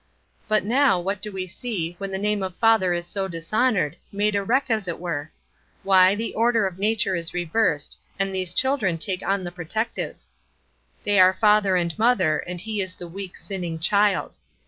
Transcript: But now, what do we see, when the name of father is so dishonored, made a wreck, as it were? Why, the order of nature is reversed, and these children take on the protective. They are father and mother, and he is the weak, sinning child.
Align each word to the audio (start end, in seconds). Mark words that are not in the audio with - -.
But 0.47 0.63
now, 0.65 0.99
what 0.99 1.21
do 1.21 1.31
we 1.31 1.45
see, 1.45 1.93
when 1.99 2.09
the 2.09 2.17
name 2.17 2.41
of 2.41 2.55
father 2.55 2.91
is 2.91 3.05
so 3.05 3.27
dishonored, 3.27 3.97
made 4.11 4.33
a 4.35 4.43
wreck, 4.43 4.65
as 4.71 4.87
it 4.87 4.97
were? 4.97 5.31
Why, 5.83 6.15
the 6.15 6.33
order 6.33 6.65
of 6.65 6.79
nature 6.79 7.13
is 7.15 7.35
reversed, 7.35 7.99
and 8.17 8.33
these 8.33 8.55
children 8.55 8.97
take 8.97 9.21
on 9.23 9.43
the 9.43 9.51
protective. 9.51 10.15
They 11.03 11.19
are 11.19 11.37
father 11.39 11.75
and 11.75 11.95
mother, 11.99 12.39
and 12.47 12.59
he 12.59 12.81
is 12.81 12.95
the 12.95 13.07
weak, 13.07 13.37
sinning 13.37 13.77
child. 13.77 14.37